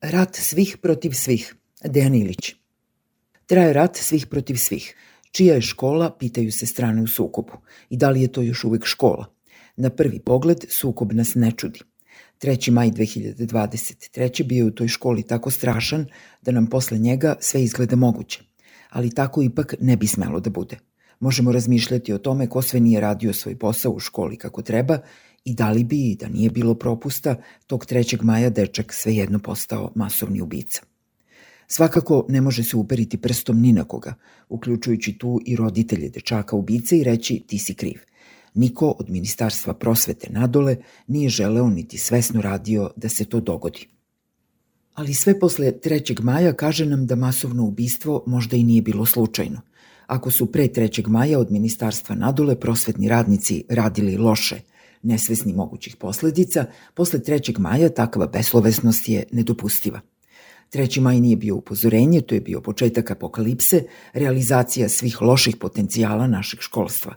Rat 0.00 0.36
svih 0.36 0.76
protiv 0.82 1.10
svih. 1.12 1.54
Dejan 1.84 2.14
Ilić. 2.14 2.54
Traje 3.46 3.72
rat 3.72 3.96
svih 3.96 4.26
protiv 4.26 4.56
svih. 4.56 4.94
Čija 5.30 5.54
je 5.54 5.60
škola, 5.60 6.16
pitaju 6.18 6.52
se 6.52 6.66
strane 6.66 7.02
u 7.02 7.06
sukobu. 7.06 7.52
I 7.90 7.96
da 7.96 8.10
li 8.10 8.22
je 8.22 8.32
to 8.32 8.42
još 8.42 8.64
uvek 8.64 8.86
škola? 8.86 9.26
Na 9.76 9.90
prvi 9.90 10.20
pogled, 10.20 10.64
sukob 10.68 11.12
nas 11.12 11.34
ne 11.34 11.52
čudi. 11.56 11.80
3. 12.40 12.70
maj 12.70 12.90
2023. 12.90 14.46
bio 14.46 14.56
je 14.56 14.64
u 14.64 14.70
toj 14.70 14.88
školi 14.88 15.22
tako 15.22 15.50
strašan 15.50 16.06
da 16.42 16.52
nam 16.52 16.66
posle 16.66 16.98
njega 16.98 17.36
sve 17.40 17.62
izgleda 17.62 17.96
moguće. 17.96 18.40
Ali 18.90 19.14
tako 19.14 19.42
ipak 19.42 19.74
ne 19.80 19.96
bi 19.96 20.06
smelo 20.06 20.40
da 20.40 20.50
bude. 20.50 20.78
Možemo 21.20 21.52
razmišljati 21.52 22.12
o 22.12 22.18
tome 22.18 22.48
ko 22.48 22.62
sve 22.62 22.80
nije 22.80 23.00
radio 23.00 23.32
svoj 23.32 23.58
posao 23.58 23.92
u 23.92 23.98
školi 23.98 24.36
kako 24.36 24.62
treba 24.62 24.98
i 25.48 25.54
da 25.54 25.70
li 25.70 25.84
bi, 25.84 26.16
da 26.20 26.28
nije 26.28 26.50
bilo 26.50 26.74
propusta, 26.74 27.36
tog 27.66 27.86
3. 27.86 28.22
maja 28.22 28.50
dečak 28.50 28.92
svejedno 28.92 29.38
postao 29.38 29.92
masovni 29.94 30.40
ubica. 30.40 30.82
Svakako 31.66 32.26
ne 32.28 32.40
može 32.40 32.64
se 32.64 32.76
uperiti 32.76 33.16
prstom 33.16 33.60
ni 33.60 33.72
na 33.72 33.84
koga, 33.84 34.14
uključujući 34.48 35.18
tu 35.18 35.40
i 35.46 35.56
roditelje 35.56 36.08
dečaka 36.08 36.56
ubice 36.56 36.98
i 36.98 37.04
reći 37.04 37.42
ti 37.46 37.58
si 37.58 37.74
kriv. 37.74 38.00
Niko 38.54 38.88
od 38.98 39.10
Ministarstva 39.10 39.74
prosvete 39.74 40.30
nadole 40.30 40.76
nije 41.06 41.28
želeo 41.28 41.70
niti 41.70 41.98
svesno 41.98 42.42
radio 42.42 42.90
da 42.96 43.08
se 43.08 43.24
to 43.24 43.40
dogodi. 43.40 43.86
Ali 44.94 45.14
sve 45.14 45.38
posle 45.40 45.72
3. 45.72 46.22
maja 46.22 46.52
kaže 46.52 46.86
nam 46.86 47.06
da 47.06 47.16
masovno 47.16 47.64
ubistvo 47.64 48.22
možda 48.26 48.56
i 48.56 48.64
nije 48.64 48.82
bilo 48.82 49.06
slučajno. 49.06 49.60
Ako 50.06 50.30
su 50.30 50.52
pre 50.52 50.68
3. 50.68 51.08
maja 51.08 51.38
od 51.38 51.50
Ministarstva 51.50 52.14
nadole 52.14 52.60
prosvetni 52.60 53.08
radnici 53.08 53.64
radili 53.68 54.16
loše– 54.16 54.60
nesvesni 55.02 55.52
mogućih 55.52 55.96
posledica, 55.96 56.64
posle 56.94 57.18
3. 57.18 57.58
maja 57.58 57.88
takva 57.88 58.26
beslovesnost 58.26 59.08
je 59.08 59.24
nedopustiva. 59.32 60.00
3. 60.72 61.00
maj 61.00 61.20
nije 61.20 61.36
bio 61.36 61.56
upozorenje, 61.56 62.20
to 62.20 62.34
je 62.34 62.40
bio 62.40 62.60
početak 62.60 63.10
apokalipse, 63.10 63.82
realizacija 64.12 64.88
svih 64.88 65.22
loših 65.22 65.56
potencijala 65.56 66.26
našeg 66.26 66.60
školstva. 66.60 67.14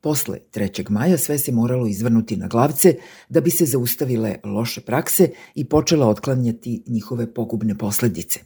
Posle 0.00 0.38
3. 0.54 0.90
maja 0.90 1.18
sve 1.18 1.38
se 1.38 1.52
moralo 1.52 1.86
izvrnuti 1.86 2.36
na 2.36 2.46
glavce 2.46 2.94
da 3.28 3.40
bi 3.40 3.50
se 3.50 3.66
zaustavile 3.66 4.36
loše 4.44 4.80
prakse 4.80 5.30
i 5.54 5.64
počela 5.64 6.08
otklanjati 6.08 6.82
njihove 6.86 7.34
pogubne 7.34 7.78
posledice. 7.78 8.40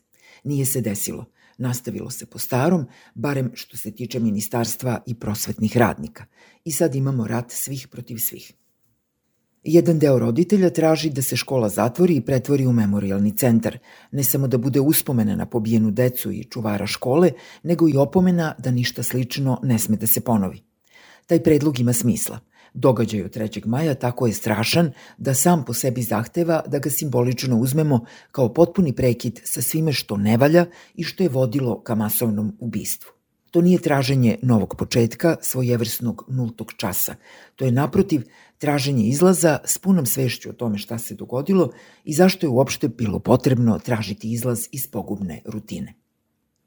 Nije 0.45 0.67
se 0.67 0.81
desilo. 0.81 1.25
Nastavilo 1.59 2.11
se 2.11 2.27
po 2.27 2.39
starom, 2.39 2.87
barem 3.15 3.51
što 3.55 3.77
se 3.77 3.91
tiče 3.91 4.21
ministarstva 4.21 5.03
i 5.07 5.15
prosvetnih 5.15 5.77
radnika. 5.77 6.25
I 6.65 6.73
sad 6.73 6.95
imamo 6.95 7.27
rat 7.27 7.51
svih 7.51 7.89
protiv 7.89 8.17
svih. 8.17 8.53
Jedan 9.65 9.99
deo 9.99 10.19
roditelja 10.19 10.71
traži 10.71 11.11
da 11.11 11.23
se 11.23 11.37
škola 11.37 11.69
zatvori 11.69 12.17
i 12.17 12.21
pretvori 12.21 12.67
u 12.67 12.73
memorialni 12.73 13.37
centar, 13.37 13.79
ne 14.13 14.25
samo 14.25 14.47
da 14.47 14.59
bude 14.59 14.81
uspomena 14.81 15.37
na 15.37 15.47
pobijenu 15.47 15.91
decu 15.91 16.33
i 16.33 16.45
čuvara 16.45 16.87
škole, 16.87 17.33
nego 17.63 17.89
i 17.89 17.97
opomena 17.97 18.55
da 18.59 18.71
ništa 18.71 19.03
slično 19.03 19.61
ne 19.63 19.79
sme 19.79 19.97
da 19.97 20.07
se 20.07 20.21
ponovi. 20.21 20.63
Taj 21.27 21.43
predlog 21.43 21.81
ima 21.81 21.93
smisla. 21.93 22.39
Događaj 22.75 23.23
od 23.23 23.37
3. 23.37 23.67
maja 23.67 23.95
tako 23.95 24.27
je 24.27 24.33
strašan 24.33 24.93
da 25.19 25.35
sam 25.35 25.65
po 25.65 25.75
sebi 25.75 26.03
zahteva 26.03 26.63
da 26.67 26.79
ga 26.79 26.91
simbolično 26.91 27.59
uzmemo 27.59 28.05
kao 28.33 28.53
potpuni 28.55 28.93
prekid 28.93 29.41
sa 29.45 29.63
svime 29.63 29.93
što 29.93 30.17
ne 30.17 30.37
valja 30.37 30.67
i 30.95 31.05
što 31.05 31.23
je 31.23 31.29
vodilo 31.29 31.83
ka 31.83 31.95
masovnom 31.95 32.57
ubistvu. 32.61 33.18
To 33.51 33.61
nije 33.61 33.79
traženje 33.79 34.37
novog 34.43 34.75
početka, 34.79 35.37
svojevrsnog 35.41 36.25
nultog 36.29 36.73
časa. 36.77 37.15
To 37.57 37.65
je 37.65 37.73
naprotiv 37.73 38.23
traženje 38.59 39.05
izlaza 39.09 39.59
s 39.65 39.79
punom 39.79 40.07
svešću 40.07 40.51
o 40.51 40.53
tome 40.53 40.79
šta 40.79 40.99
se 40.99 41.15
dogodilo 41.15 41.71
i 42.05 42.15
zašto 42.15 42.47
je 42.47 42.51
uopšte 42.51 42.89
bilo 42.89 43.19
potrebno 43.19 43.79
tražiti 43.79 44.33
izlaz 44.33 44.69
iz 44.73 44.87
pogubne 44.87 45.43
rutine. 45.45 45.95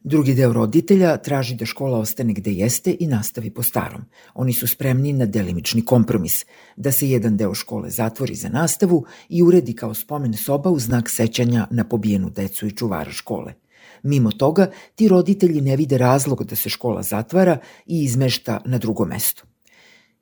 Drugi 0.04 0.34
deo 0.34 0.54
roditelja 0.54 1.18
traži 1.18 1.56
da 1.56 1.66
škola 1.66 2.00
ostane 2.00 2.34
gde 2.34 2.52
jeste 2.52 2.96
i 3.00 3.08
nastavi 3.08 3.50
po 3.50 3.64
starom. 3.64 4.02
Oni 4.34 4.54
su 4.54 4.68
spremni 4.68 5.14
na 5.14 5.26
delimični 5.26 5.86
kompromis, 5.86 6.46
da 6.76 6.92
se 6.92 7.10
jedan 7.10 7.38
deo 7.38 7.54
škole 7.54 7.90
zatvori 7.90 8.36
za 8.36 8.50
nastavu 8.50 9.06
i 9.30 9.44
uredi 9.44 9.74
kao 9.74 9.94
spomen 9.94 10.34
soba 10.34 10.70
u 10.70 10.80
znak 10.80 11.10
sećanja 11.10 11.68
na 11.72 11.84
pobijenu 11.84 12.30
decu 12.30 12.68
i 12.68 12.72
čuvara 12.72 13.12
škole. 13.12 13.54
Mimo 14.04 14.32
toga, 14.32 14.72
ti 14.96 15.08
roditelji 15.08 15.62
ne 15.62 15.76
vide 15.76 15.98
razlog 15.98 16.44
da 16.44 16.56
se 16.56 16.70
škola 16.70 17.04
zatvara 17.04 17.58
i 17.86 18.04
izmešta 18.04 18.62
na 18.66 18.78
drugo 18.78 19.06
mesto. 19.06 19.44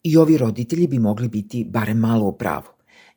I 0.04 0.18
ovi 0.18 0.38
roditelji 0.38 0.88
bi 0.88 1.00
mogli 1.00 1.28
biti 1.28 1.66
barem 1.70 1.98
malo 1.98 2.26
u 2.26 2.38
pravu. 2.38 2.68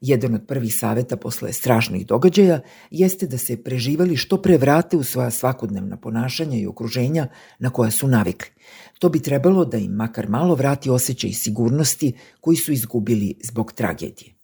Jedan 0.00 0.34
od 0.34 0.46
prvih 0.48 0.74
saveta 0.74 1.16
posle 1.16 1.52
strašnih 1.52 2.06
događaja 2.06 2.60
jeste 2.90 3.26
da 3.26 3.38
se 3.38 3.62
preživali 3.62 4.16
što 4.16 4.42
pre 4.42 4.58
vrate 4.58 4.96
u 4.96 5.02
svoja 5.02 5.30
svakodnevna 5.30 5.96
ponašanja 5.96 6.58
i 6.58 6.66
okruženja 6.66 7.26
na 7.58 7.70
koja 7.70 7.90
su 7.90 8.08
navikli. 8.08 8.50
To 8.98 9.08
bi 9.08 9.22
trebalo 9.22 9.64
da 9.64 9.76
im 9.76 9.92
makar 9.92 10.28
malo 10.28 10.54
vrati 10.54 10.90
osjećaj 10.90 11.32
sigurnosti 11.32 12.12
koji 12.40 12.56
su 12.56 12.72
izgubili 12.72 13.34
zbog 13.42 13.72
tragedije. 13.72 14.34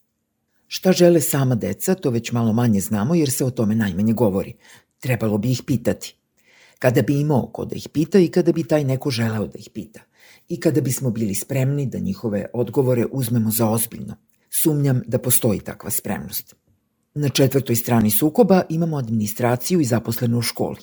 Šta 0.67 0.91
žele 0.91 1.21
sama 1.21 1.55
deca, 1.55 1.95
to 1.95 2.09
već 2.09 2.31
malo 2.31 2.53
manje 2.53 2.79
znamo 2.79 3.15
jer 3.15 3.31
se 3.31 3.45
o 3.45 3.51
tome 3.51 3.75
najmanje 3.75 4.13
govori. 4.13 4.53
Trebalo 4.99 5.37
bi 5.37 5.51
ih 5.51 5.61
pitati. 5.67 6.15
Kada 6.79 7.01
bi 7.01 7.19
imao 7.19 7.47
ko 7.53 7.65
da 7.65 7.75
ih 7.75 7.89
pita 7.93 8.19
i 8.19 8.27
kada 8.27 8.51
bi 8.51 8.63
taj 8.63 8.83
neko 8.83 9.11
želeo 9.11 9.47
da 9.47 9.59
ih 9.59 9.69
pita 9.73 9.99
i 10.49 10.59
kada 10.59 10.81
bismo 10.81 11.11
bili 11.11 11.35
spremni 11.35 11.85
da 11.85 11.99
njihove 11.99 12.45
odgovore 12.53 13.05
uzmemo 13.11 13.51
za 13.51 13.69
ozbiljno. 13.69 14.15
Sumnjam 14.49 15.01
da 15.07 15.17
postoji 15.17 15.59
takva 15.59 15.89
spremnost. 15.89 16.55
Na 17.13 17.29
četvrtoj 17.29 17.75
strani 17.75 18.11
sukoba 18.11 18.63
imamo 18.69 18.97
administraciju 18.97 19.81
i 19.81 19.85
zaposlenu 19.85 20.37
u 20.37 20.41
školi. 20.41 20.77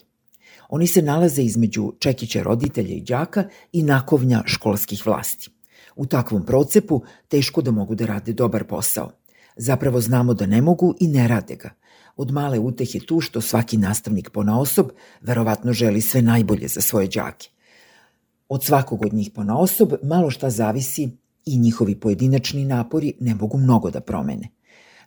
Oni 0.68 0.86
se 0.86 1.02
nalaze 1.02 1.42
između 1.42 1.92
čekića 1.98 2.42
roditelja 2.42 2.94
i 2.94 3.00
đaka 3.00 3.48
i 3.72 3.82
nakovnja 3.82 4.42
školskih 4.46 5.06
vlasti. 5.06 5.50
U 5.96 6.06
takvom 6.06 6.46
procepu 6.46 7.02
teško 7.28 7.62
da 7.62 7.70
mogu 7.70 7.94
da 7.94 8.06
rade 8.06 8.32
dobar 8.32 8.64
posao. 8.64 9.10
Zapravo 9.56 10.00
znamo 10.00 10.34
da 10.34 10.46
ne 10.46 10.62
mogu 10.62 10.94
i 11.00 11.08
ne 11.08 11.28
rade 11.28 11.56
ga. 11.56 11.70
Od 12.16 12.30
male 12.30 12.58
utehe 12.58 12.98
tu 13.06 13.20
što 13.20 13.40
svaki 13.40 13.76
nastavnik 13.76 14.30
pona 14.30 14.60
osob 14.60 14.90
verovatno 15.20 15.72
želi 15.72 16.00
sve 16.00 16.22
najbolje 16.22 16.68
za 16.68 16.80
svoje 16.80 17.08
đake. 17.08 17.48
Od 18.48 18.64
svakog 18.64 19.04
od 19.04 19.12
njih 19.14 19.30
pona 19.34 19.58
osob 19.58 19.92
malo 20.02 20.30
šta 20.30 20.50
zavisi 20.50 21.10
i 21.46 21.58
njihovi 21.58 22.00
pojedinačni 22.00 22.64
napori 22.64 23.12
ne 23.20 23.34
mogu 23.34 23.58
mnogo 23.58 23.90
da 23.90 24.00
promene. 24.00 24.48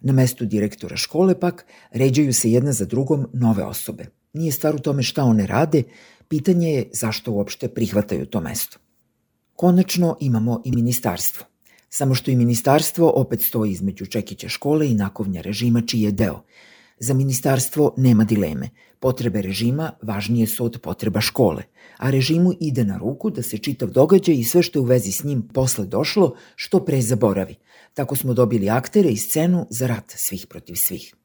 Na 0.02 0.14
mestu 0.14 0.46
direktora 0.46 0.98
škole 0.98 1.40
pak 1.40 1.66
ređaju 1.92 2.34
se 2.34 2.52
jedna 2.52 2.72
za 2.72 2.86
drugom 2.86 3.28
nove 3.34 3.64
osobe. 3.64 4.06
Nije 4.34 4.52
stvar 4.52 4.76
u 4.76 4.80
tome 4.80 5.04
šta 5.04 5.24
one 5.24 5.48
rade, 5.48 5.84
pitanje 6.28 6.70
je 6.70 6.90
zašto 6.94 7.32
uopšte 7.32 7.68
prihvataju 7.68 8.26
to 8.26 8.42
mesto. 8.42 8.78
Konačno 9.56 10.18
imamo 10.20 10.62
i 10.66 10.72
ministarstvo. 10.72 11.46
Samo 11.90 12.16
što 12.16 12.32
i 12.32 12.36
ministarstvo 12.36 13.12
opet 13.16 13.42
stoji 13.42 13.72
između 13.72 14.06
Čekića 14.06 14.50
škole 14.50 14.90
i 14.90 14.94
nakovnja 14.94 15.42
režima 15.42 15.82
čiji 15.82 16.02
je 16.02 16.12
deo. 16.12 16.42
Za 17.00 17.14
ministarstvo 17.14 17.94
nema 17.98 18.24
dileme. 18.24 18.70
Potrebe 19.00 19.42
režima 19.42 19.92
važnije 20.02 20.48
su 20.48 20.66
od 20.66 20.80
potreba 20.84 21.22
škole, 21.22 21.64
a 21.98 22.10
režimu 22.10 22.54
ide 22.60 22.84
na 22.84 22.98
ruku 22.98 23.30
da 23.30 23.42
se 23.42 23.58
čitav 23.58 23.90
događaj 23.90 24.36
i 24.36 24.44
sve 24.44 24.64
što 24.64 24.80
je 24.80 24.82
u 24.82 24.86
vezi 24.86 25.12
s 25.12 25.24
njim 25.24 25.48
posle 25.54 25.86
došlo, 25.86 26.36
što 26.56 26.86
pre 26.86 27.02
zaboravi. 27.02 27.56
Tako 27.94 28.16
smo 28.16 28.34
dobili 28.34 28.70
aktere 28.70 29.10
i 29.10 29.18
scenu 29.18 29.68
za 29.70 29.88
rat 29.88 30.14
svih 30.16 30.46
protiv 30.50 30.76
svih. 30.76 31.16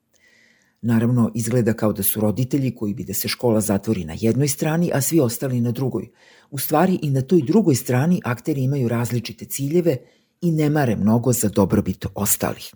Naravno, 0.82 1.30
izgleda 1.34 1.72
kao 1.72 1.92
da 1.92 2.02
su 2.02 2.20
roditelji 2.20 2.74
koji 2.74 2.94
bi 2.94 3.04
da 3.04 3.14
se 3.14 3.28
škola 3.28 3.60
zatvori 3.60 4.04
na 4.04 4.14
jednoj 4.20 4.48
strani, 4.48 4.90
a 4.94 5.00
svi 5.00 5.20
ostali 5.20 5.60
na 5.60 5.70
drugoj. 5.70 6.08
U 6.50 6.58
stvari 6.58 6.98
i 7.02 7.10
na 7.10 7.22
toj 7.22 7.42
drugoj 7.42 7.74
strani 7.74 8.20
akteri 8.24 8.62
imaju 8.62 8.88
različite 8.88 9.44
ciljeve 9.44 9.96
i 10.40 10.52
ne 10.52 10.70
mare 10.70 10.96
mnogo 10.96 11.32
za 11.32 11.48
dobrobit 11.48 12.06
ostalih. 12.14 12.74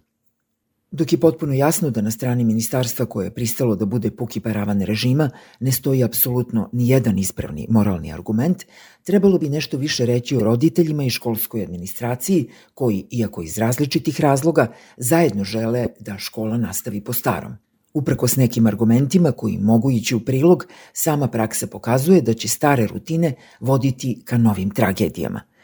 Dok 0.90 1.12
je 1.12 1.20
potpuno 1.20 1.52
jasno 1.52 1.90
da 1.90 2.00
na 2.00 2.10
strani 2.10 2.44
ministarstva 2.44 3.06
koje 3.06 3.26
je 3.26 3.34
pristalo 3.34 3.76
da 3.76 3.84
bude 3.84 4.10
puki 4.10 4.40
paravan 4.40 4.80
režima 4.80 5.30
ne 5.60 5.72
stoji 5.72 6.04
apsolutno 6.04 6.70
ni 6.72 6.88
jedan 6.88 7.18
ispravni 7.18 7.66
moralni 7.70 8.12
argument, 8.12 8.64
trebalo 9.04 9.38
bi 9.38 9.48
nešto 9.48 9.76
više 9.76 10.06
reći 10.06 10.36
o 10.36 10.40
roditeljima 10.40 11.04
i 11.04 11.10
školskoj 11.10 11.62
administraciji 11.62 12.48
koji, 12.74 13.06
iako 13.10 13.42
iz 13.42 13.58
različitih 13.58 14.20
razloga, 14.20 14.72
zajedno 14.96 15.44
žele 15.44 15.86
da 16.00 16.18
škola 16.18 16.56
nastavi 16.56 17.00
po 17.00 17.12
starom. 17.12 17.52
Uprko 17.94 18.28
s 18.28 18.36
nekim 18.36 18.66
argumentima 18.66 19.32
koji 19.32 19.58
mogu 19.58 19.90
ići 19.90 20.14
u 20.14 20.20
prilog, 20.20 20.66
sama 20.92 21.28
praksa 21.28 21.66
pokazuje 21.66 22.22
da 22.22 22.34
će 22.34 22.48
stare 22.48 22.86
rutine 22.86 23.34
voditi 23.60 24.22
ka 24.24 24.38
novim 24.38 24.70
tragedijama– 24.70 25.40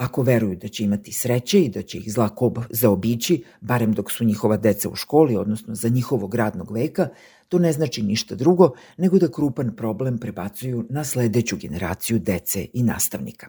Ako 0.00 0.22
veruju 0.22 0.56
da 0.56 0.68
će 0.68 0.84
imati 0.84 1.12
sreće 1.12 1.60
i 1.60 1.68
da 1.68 1.82
će 1.82 1.98
ih 1.98 2.12
zla 2.12 2.28
kob 2.28 2.58
zaobići, 2.70 3.42
barem 3.60 3.92
dok 3.92 4.10
su 4.10 4.24
njihova 4.24 4.56
deca 4.56 4.88
u 4.88 4.94
školi, 4.94 5.36
odnosno 5.36 5.74
za 5.74 5.88
njihovog 5.88 6.34
radnog 6.34 6.70
veka, 6.72 7.08
to 7.48 7.58
ne 7.58 7.72
znači 7.72 8.02
ništa 8.02 8.34
drugo 8.34 8.70
nego 8.96 9.18
da 9.18 9.28
krupan 9.28 9.76
problem 9.76 10.18
prebacuju 10.18 10.86
na 10.90 11.04
sledeću 11.04 11.56
generaciju 11.56 12.18
dece 12.18 12.66
i 12.72 12.82
nastavnika. 12.82 13.48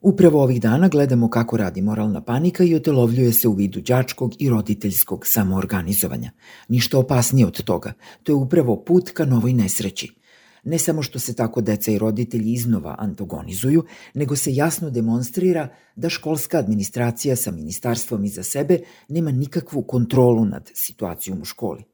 Upravo 0.00 0.42
ovih 0.42 0.60
dana 0.60 0.88
gledamo 0.88 1.30
kako 1.30 1.56
radi 1.56 1.82
moralna 1.82 2.20
panika 2.20 2.64
i 2.64 2.74
otelovljuje 2.74 3.32
se 3.32 3.48
u 3.48 3.52
vidu 3.52 3.80
đačkog 3.80 4.34
i 4.38 4.48
roditeljskog 4.48 5.26
samoorganizovanja. 5.26 6.30
Ništa 6.68 6.98
opasnije 6.98 7.46
od 7.46 7.62
toga. 7.62 7.92
To 8.22 8.32
je 8.32 8.36
upravo 8.36 8.84
put 8.84 9.10
ka 9.10 9.24
novoj 9.24 9.52
nesreći. 9.52 10.23
Ne 10.64 10.78
samo 10.78 11.02
što 11.02 11.18
se 11.18 11.34
tako 11.36 11.60
deca 11.60 11.92
i 11.92 11.98
roditelji 11.98 12.52
iznova 12.52 12.94
antagonizuju, 12.98 13.84
nego 14.14 14.36
se 14.36 14.54
jasno 14.54 14.90
demonstrira 14.90 15.68
da 15.96 16.08
školska 16.08 16.58
administracija 16.58 17.36
sa 17.36 17.50
ministarstvom 17.50 18.24
iza 18.24 18.42
sebe 18.42 18.78
nema 19.08 19.30
nikakvu 19.30 19.82
kontrolu 19.82 20.44
nad 20.44 20.70
situacijom 20.74 21.42
u 21.42 21.44
školi. 21.44 21.84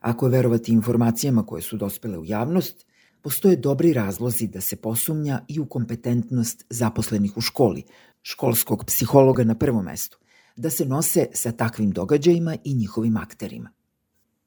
Ako 0.00 0.26
je 0.26 0.30
verovati 0.30 0.72
informacijama 0.72 1.46
koje 1.46 1.62
su 1.62 1.76
dospele 1.76 2.18
u 2.18 2.24
javnost, 2.24 2.86
postoje 3.22 3.56
dobri 3.56 3.92
razlozi 3.92 4.46
da 4.46 4.60
se 4.60 4.76
posumnja 4.76 5.44
i 5.48 5.60
u 5.60 5.66
kompetentnost 5.66 6.64
zaposlenih 6.70 7.36
u 7.36 7.40
školi, 7.40 7.82
školskog 8.22 8.84
psihologa 8.84 9.44
na 9.44 9.54
prvom 9.54 9.84
mestu, 9.84 10.18
da 10.56 10.70
se 10.70 10.84
nose 10.84 11.26
sa 11.32 11.52
takvim 11.52 11.90
događajima 11.90 12.56
i 12.64 12.74
njihovim 12.74 13.16
akterima. 13.16 13.70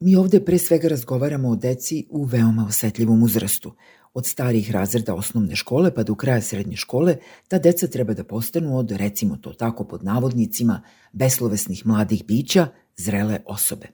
Mi 0.00 0.16
ovde 0.16 0.44
pre 0.44 0.58
svega 0.58 0.88
razgovaramo 0.88 1.48
o 1.48 1.56
deci 1.56 2.06
u 2.10 2.24
veoma 2.24 2.66
osetljivom 2.68 3.22
uzrastu. 3.22 3.72
Od 4.14 4.26
starih 4.26 4.70
razreda 4.70 5.14
osnovne 5.14 5.56
škole 5.56 5.94
pa 5.94 6.02
do 6.02 6.14
kraja 6.14 6.42
srednje 6.42 6.76
škole, 6.76 7.16
ta 7.48 7.58
deca 7.58 7.86
treba 7.86 8.14
da 8.14 8.24
postanu 8.24 8.78
od, 8.78 8.90
recimo 8.90 9.36
to 9.36 9.52
tako 9.52 9.84
pod 9.84 10.04
navodnicima, 10.04 10.82
beslovesnih 11.12 11.86
mladih 11.86 12.24
bića, 12.26 12.68
zrele 12.96 13.40
osobe. 13.46 13.86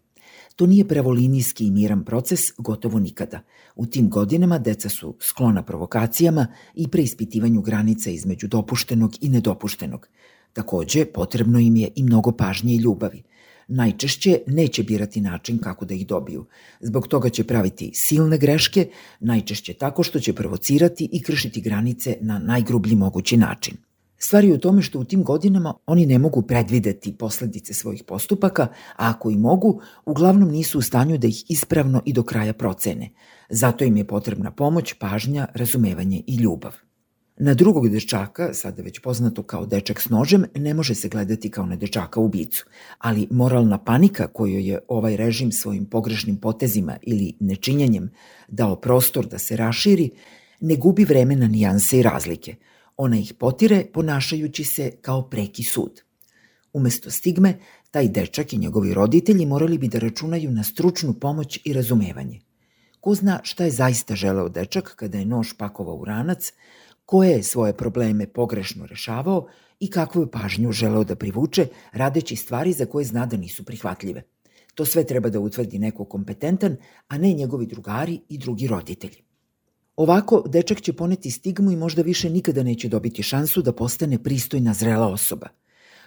To 0.56 0.66
nije 0.66 0.88
pravolinijski 0.88 1.66
i 1.66 1.70
miran 1.70 2.04
proces 2.04 2.40
gotovo 2.58 2.98
nikada. 2.98 3.40
U 3.76 3.86
tim 3.86 4.10
godinama 4.10 4.58
deca 4.58 4.88
su 4.88 5.16
sklona 5.20 5.62
provokacijama 5.62 6.46
i 6.74 6.88
preispitivanju 6.88 7.62
granica 7.62 8.10
između 8.10 8.48
dopuštenog 8.48 9.14
i 9.20 9.28
nedopuštenog. 9.28 10.08
Takođe, 10.52 11.04
potrebno 11.04 11.58
im 11.58 11.76
je 11.76 11.88
i 11.96 12.02
mnogo 12.02 12.32
pažnje 12.32 12.74
i 12.74 12.78
ljubavi. 12.78 13.22
Najčešće 13.68 14.38
neće 14.46 14.82
birati 14.82 15.20
način 15.20 15.58
kako 15.58 15.84
da 15.84 15.94
ih 15.94 16.06
dobiju. 16.06 16.46
Zbog 16.80 17.08
toga 17.08 17.28
će 17.28 17.44
praviti 17.44 17.90
silne 17.94 18.38
greške, 18.38 18.88
najčešće 19.20 19.74
tako 19.74 20.02
što 20.02 20.20
će 20.20 20.32
provocirati 20.32 21.08
i 21.12 21.22
kršiti 21.22 21.60
granice 21.60 22.16
na 22.20 22.38
najgrublji 22.38 22.96
mogući 22.96 23.36
način. 23.36 23.76
Stvar 24.18 24.44
je 24.44 24.54
u 24.54 24.58
tome 24.58 24.82
što 24.82 24.98
u 25.00 25.04
tim 25.04 25.24
godinama 25.24 25.74
oni 25.86 26.06
ne 26.06 26.18
mogu 26.18 26.42
predvideti 26.42 27.16
posledice 27.16 27.74
svojih 27.74 28.02
postupaka, 28.06 28.62
a 28.62 28.68
ako 28.96 29.30
i 29.30 29.36
mogu, 29.36 29.80
uglavnom 30.06 30.50
nisu 30.50 30.78
u 30.78 30.82
stanju 30.82 31.18
da 31.18 31.26
ih 31.26 31.44
ispravno 31.48 32.02
i 32.04 32.12
do 32.12 32.22
kraja 32.22 32.52
procene. 32.52 33.10
Zato 33.48 33.84
im 33.84 33.96
je 33.96 34.06
potrebna 34.06 34.50
pomoć, 34.50 34.92
pažnja, 34.92 35.46
razumevanje 35.54 36.22
i 36.26 36.36
ljubav. 36.36 36.83
Na 37.36 37.54
drugog 37.54 37.88
dečaka, 37.88 38.54
sada 38.54 38.82
već 38.82 38.98
poznato 38.98 39.42
kao 39.42 39.66
dečak 39.66 40.00
s 40.00 40.08
nožem, 40.08 40.44
ne 40.54 40.74
može 40.74 40.94
se 40.94 41.08
gledati 41.08 41.50
kao 41.50 41.66
na 41.66 41.76
dečaka 41.76 42.20
ubicu, 42.20 42.64
ali 42.98 43.28
moralna 43.30 43.78
panika 43.78 44.26
koju 44.26 44.58
je 44.58 44.78
ovaj 44.88 45.16
režim 45.16 45.52
svojim 45.52 45.86
pogrešnim 45.86 46.36
potezima 46.36 46.96
ili 47.02 47.34
nečinjenjem 47.40 48.10
dao 48.48 48.76
prostor 48.76 49.26
da 49.26 49.38
se 49.38 49.56
raširi, 49.56 50.10
ne 50.60 50.76
gubi 50.76 51.04
vreme 51.04 51.36
na 51.36 51.48
nijanse 51.48 51.98
i 51.98 52.02
razlike– 52.02 52.54
Ona 52.96 53.16
ih 53.16 53.34
potire 53.38 53.84
ponašajući 53.92 54.64
se 54.64 54.90
kao 55.00 55.22
preki 55.22 55.62
sud. 55.62 56.02
Umesto 56.72 57.10
stigme, 57.10 57.58
taj 57.90 58.08
dečak 58.08 58.52
i 58.52 58.58
njegovi 58.58 58.94
roditelji 58.94 59.46
morali 59.46 59.78
bi 59.78 59.88
da 59.88 59.98
računaju 59.98 60.50
na 60.50 60.64
stručnu 60.64 61.14
pomoć 61.14 61.60
i 61.64 61.72
razumevanje. 61.72 62.40
Ko 63.00 63.14
zna 63.14 63.40
šta 63.42 63.64
je 63.64 63.70
zaista 63.70 64.16
želeo 64.16 64.48
dečak 64.48 64.94
kada 64.96 65.18
je 65.18 65.24
nož 65.24 65.52
pakovao 65.58 65.94
u 65.94 66.04
ranac, 66.04 66.52
koje 67.06 67.30
je 67.30 67.42
svoje 67.42 67.76
probleme 67.76 68.26
pogrešno 68.26 68.86
rešavao 68.86 69.46
i 69.80 69.90
kakvu 69.90 70.22
je 70.22 70.30
pažnju 70.30 70.72
želeo 70.72 71.04
da 71.04 71.16
privuče, 71.16 71.66
radeći 71.92 72.36
stvari 72.36 72.72
za 72.72 72.86
koje 72.86 73.04
zna 73.04 73.26
da 73.26 73.36
nisu 73.36 73.64
prihvatljive. 73.64 74.22
To 74.74 74.84
sve 74.84 75.04
treba 75.06 75.28
da 75.28 75.40
utvrdi 75.40 75.78
neko 75.78 76.04
kompetentan, 76.04 76.76
a 77.08 77.18
ne 77.18 77.32
njegovi 77.32 77.66
drugari 77.66 78.20
i 78.28 78.38
drugi 78.38 78.66
roditelji. 78.66 79.22
Ovako, 79.96 80.42
dečak 80.48 80.80
će 80.80 80.92
poneti 80.92 81.30
stigmu 81.30 81.72
i 81.72 81.76
možda 81.76 82.02
više 82.02 82.30
nikada 82.30 82.62
neće 82.62 82.88
dobiti 82.88 83.22
šansu 83.22 83.62
da 83.62 83.72
postane 83.72 84.22
pristojna 84.22 84.74
zrela 84.74 85.06
osoba. 85.06 85.48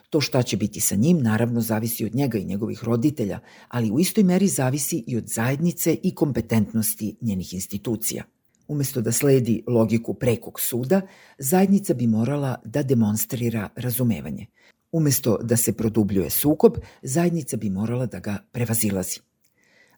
To 0.10 0.22
šta 0.22 0.44
će 0.44 0.58
biti 0.58 0.80
sa 0.80 0.96
njim 0.96 1.22
naravno 1.22 1.62
zavisi 1.62 2.06
od 2.06 2.16
njega 2.16 2.38
i 2.38 2.46
njegovih 2.46 2.84
roditelja, 2.84 3.40
ali 3.68 3.92
u 3.92 4.00
istoj 4.00 4.24
meri 4.24 4.48
zavisi 4.48 5.04
i 5.08 5.18
od 5.18 5.28
zajednice 5.28 5.98
i 6.04 6.16
kompetentnosti 6.16 7.16
njenih 7.22 7.54
institucija. 7.54 8.24
Umesto 8.68 9.02
da 9.02 9.12
sledi 9.12 9.64
logiku 9.68 10.14
prekog 10.14 10.60
suda, 10.60 11.02
zajednica 11.38 11.94
bi 11.94 12.08
morala 12.08 12.56
da 12.66 12.84
demonstrira 12.84 13.70
razumevanje. 13.76 14.46
Umesto 14.92 15.38
da 15.44 15.58
se 15.58 15.74
produbljuje 15.74 16.30
sukob, 16.30 16.78
zajednica 17.02 17.58
bi 17.58 17.70
morala 17.70 18.06
da 18.06 18.20
ga 18.20 18.38
prevazilazi 18.52 19.20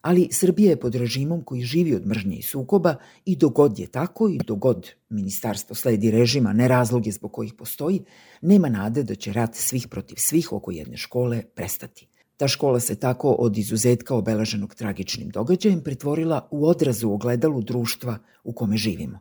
ali 0.01 0.27
Srbija 0.31 0.69
je 0.69 0.79
pod 0.79 0.95
režimom 0.95 1.43
koji 1.43 1.61
živi 1.61 1.95
od 1.95 2.07
mržnje 2.07 2.35
i 2.35 2.41
sukoba 2.41 2.95
i 3.25 3.35
dogod 3.35 3.79
je 3.79 3.87
tako 3.87 4.29
i 4.29 4.37
dogod 4.47 4.89
ministarstvo 5.09 5.75
sledi 5.75 6.11
režima, 6.11 6.53
ne 6.53 6.67
razloge 6.67 7.11
zbog 7.11 7.31
kojih 7.33 7.53
postoji, 7.53 8.03
nema 8.41 8.69
nade 8.69 9.03
da 9.03 9.15
će 9.15 9.33
rat 9.33 9.55
svih 9.55 9.87
protiv 9.87 10.15
svih 10.17 10.53
oko 10.53 10.71
jedne 10.71 10.97
škole 10.97 11.43
prestati. 11.55 12.07
Ta 12.39 12.47
škola 12.47 12.79
se 12.79 12.95
tako 12.95 13.31
od 13.31 13.57
izuzetka 13.57 14.15
obeleženog 14.15 14.75
tragičnim 14.75 15.29
događajem 15.29 15.81
pretvorila 15.81 16.47
u 16.51 16.67
odrazu 16.67 17.11
ogledalu 17.11 17.61
društva 17.61 18.17
u 18.43 18.53
kome 18.53 18.77
živimo. 18.77 19.19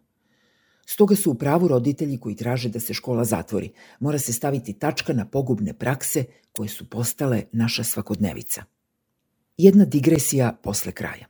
Stoga 0.87 1.17
su 1.17 1.31
u 1.31 1.35
pravu 1.35 1.69
roditelji 1.69 2.19
koji 2.19 2.37
traže 2.37 2.69
da 2.69 2.81
se 2.81 2.95
škola 2.95 3.25
zatvori. 3.25 3.73
Mora 4.01 4.19
se 4.19 4.33
staviti 4.33 4.73
tačka 4.73 5.13
na 5.13 5.27
pogubne 5.27 5.75
prakse 5.75 6.25
koje 6.53 6.69
su 6.69 6.91
postale 6.91 7.43
naša 7.53 7.85
svakodnevica. 7.85 8.63
Jedna 9.57 9.85
digresija 9.85 10.53
posle 10.63 10.93
kraja. 10.93 11.27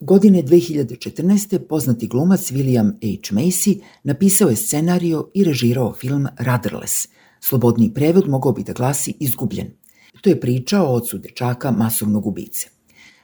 Godine 0.00 0.42
2014. 0.42 1.58
poznati 1.68 2.08
glumac 2.08 2.52
William 2.52 2.92
H. 2.92 3.34
Macy 3.34 3.80
napisao 4.02 4.48
je 4.48 4.56
scenario 4.56 5.30
i 5.34 5.44
režirao 5.44 5.94
film 5.94 6.26
Rudderless. 6.38 7.08
Slobodni 7.40 7.94
prevod 7.94 8.28
mogao 8.28 8.52
bi 8.52 8.62
da 8.62 8.72
glasi 8.72 9.14
Izgubljen. 9.20 9.83
To 10.20 10.30
je 10.30 10.40
priča 10.40 10.82
o 10.82 10.94
ocu 10.94 11.18
dečaka 11.18 11.70
masovnog 11.70 12.26
ubice. 12.26 12.68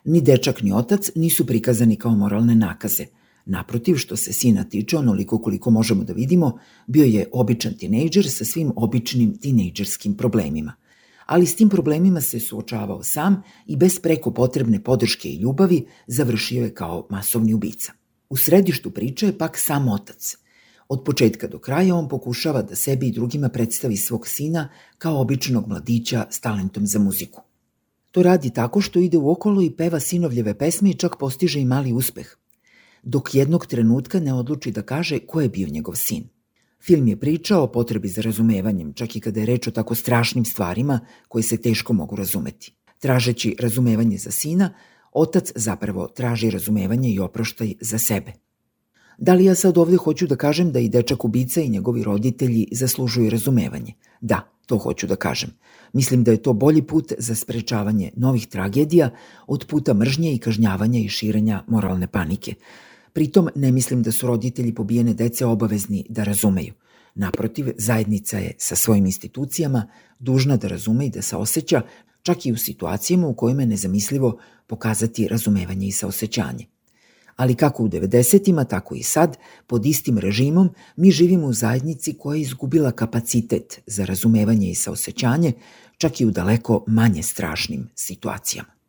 Ni 0.04 0.20
dečak 0.20 0.62
ni 0.62 0.72
otac 0.72 1.10
nisu 1.14 1.46
prikazani 1.46 1.96
kao 1.96 2.14
moralne 2.14 2.54
nakaze. 2.54 3.06
Naprotiv, 3.44 3.96
što 3.96 4.16
se 4.16 4.32
sina 4.32 4.64
tiče, 4.64 4.98
onoliko 4.98 5.38
koliko 5.38 5.70
možemo 5.70 6.04
da 6.04 6.12
vidimo, 6.12 6.58
bio 6.86 7.04
je 7.04 7.28
običan 7.32 7.74
tinejdžer 7.74 8.30
sa 8.30 8.44
svim 8.44 8.72
običnim 8.76 9.38
tinejdžerskim 9.38 10.14
problemima– 10.16 10.74
ali 11.30 11.46
s 11.46 11.56
tim 11.56 11.68
problemima 11.68 12.20
se 12.20 12.40
suočavao 12.40 13.02
sam 13.02 13.42
i 13.66 13.76
bez 13.76 13.98
preko 13.98 14.30
potrebne 14.30 14.82
podrške 14.84 15.28
i 15.28 15.36
ljubavi 15.36 15.86
završio 16.06 16.64
je 16.64 16.74
kao 16.74 17.06
masovni 17.10 17.54
ubica. 17.54 17.92
U 18.30 18.36
središtu 18.36 18.90
priče 18.90 19.26
je 19.26 19.38
pak 19.38 19.58
sam 19.58 19.88
otac. 19.88 20.36
Od 20.90 21.04
početka 21.04 21.46
do 21.46 21.58
kraja 21.58 21.94
on 21.96 22.08
pokušava 22.08 22.62
da 22.62 22.76
sebi 22.76 23.08
i 23.08 23.12
drugima 23.12 23.48
predstavi 23.48 23.96
svog 23.96 24.26
sina 24.28 24.68
kao 24.98 25.20
običnog 25.20 25.68
mladića 25.68 26.26
s 26.30 26.40
talentom 26.40 26.86
za 26.86 26.98
muziku. 26.98 27.42
To 28.10 28.22
radi 28.22 28.50
tako 28.50 28.80
što 28.80 28.98
ide 28.98 29.18
u 29.18 29.30
okolo 29.30 29.62
i 29.62 29.70
peva 29.70 30.00
sinovljeve 30.00 30.54
pesme 30.58 30.90
i 30.90 30.98
čak 30.98 31.16
postiže 31.18 31.60
i 31.60 31.64
mali 31.64 31.92
uspeh, 31.92 32.34
dok 33.02 33.34
jednog 33.34 33.66
trenutka 33.66 34.20
ne 34.20 34.34
odluči 34.34 34.70
da 34.70 34.82
kaže 34.82 35.18
ko 35.18 35.40
je 35.40 35.48
bio 35.48 35.68
njegov 35.68 35.94
sin– 35.94 36.28
Film 36.82 37.08
je 37.08 37.20
pričao 37.20 37.64
o 37.64 37.72
potrebi 37.72 38.08
za 38.08 38.22
razumevanjem, 38.22 38.92
čak 38.92 39.16
i 39.16 39.20
kada 39.20 39.40
je 39.40 39.46
reč 39.46 39.66
o 39.68 39.70
tako 39.70 39.94
strašnim 39.94 40.44
stvarima 40.44 41.00
koje 41.28 41.42
se 41.42 41.56
teško 41.56 41.92
mogu 41.92 42.16
razumeti. 42.16 42.72
Tražeći 42.98 43.56
razumevanje 43.58 44.18
za 44.18 44.30
sina, 44.30 44.74
otac 45.12 45.52
zapravo 45.54 46.08
traži 46.08 46.50
razumevanje 46.50 47.10
i 47.10 47.20
oproštaj 47.20 47.74
za 47.80 47.98
sebe. 47.98 48.32
Da 49.20 49.34
li 49.34 49.44
ja 49.44 49.54
sad 49.54 49.78
ovde 49.78 49.96
hoću 49.96 50.26
da 50.26 50.36
kažem 50.36 50.72
da 50.72 50.78
i 50.80 50.88
dečak 50.88 51.24
ubica 51.24 51.60
i 51.60 51.68
njegovi 51.68 52.02
roditelji 52.02 52.66
zaslužuju 52.72 53.30
razumevanje? 53.30 53.92
Da, 54.20 54.40
to 54.66 54.78
hoću 54.78 55.06
da 55.06 55.16
kažem. 55.16 55.50
Mislim 55.92 56.24
da 56.24 56.30
je 56.30 56.42
to 56.42 56.52
bolji 56.52 56.82
put 56.82 57.12
za 57.18 57.34
sprečavanje 57.34 58.10
novih 58.16 58.46
tragedija 58.46 59.10
od 59.46 59.66
puta 59.66 59.94
mržnje 59.94 60.34
i 60.34 60.38
kažnjavanja 60.38 61.00
i 61.00 61.08
širenja 61.08 61.64
moralne 61.68 62.06
panike. 62.06 62.54
Pritom 63.12 63.48
ne 63.54 63.72
mislim 63.72 64.02
da 64.02 64.12
su 64.12 64.26
roditelji 64.26 64.74
pobijene 64.74 65.14
dece 65.14 65.46
obavezni 65.46 66.06
da 66.08 66.24
razumeju. 66.24 66.72
Naprotiv, 67.14 67.72
zajednica 67.76 68.38
je 68.38 68.54
sa 68.58 68.76
svojim 68.76 69.06
institucijama 69.06 69.86
dužna 70.18 70.56
da 70.56 70.68
razume 70.68 71.06
i 71.06 71.10
da 71.10 71.22
se 71.22 71.36
osjeća 71.36 71.82
čak 72.22 72.46
i 72.46 72.52
u 72.52 72.56
situacijama 72.56 73.26
u 73.26 73.34
kojima 73.34 73.62
je 73.62 73.66
nezamislivo 73.66 74.38
pokazati 74.66 75.28
razumevanje 75.28 75.86
i 75.86 75.92
saosećanje. 75.92 76.66
Ali 77.40 77.54
kako 77.54 77.82
u 77.84 77.88
90-ima, 77.88 78.64
tako 78.64 78.94
i 78.94 79.02
sad, 79.02 79.36
pod 79.66 79.86
istim 79.86 80.18
režimom, 80.18 80.70
mi 80.96 81.10
živimo 81.10 81.46
u 81.46 81.52
zajednici 81.52 82.14
koja 82.18 82.36
je 82.36 82.42
izgubila 82.42 82.92
kapacitet 82.92 83.80
za 83.86 84.04
razumevanje 84.04 84.70
i 84.70 84.74
saosećanje, 84.74 85.52
čak 85.98 86.20
i 86.20 86.26
u 86.26 86.30
daleko 86.30 86.84
manje 86.86 87.22
strašnim 87.22 87.88
situacijama. 87.94 88.79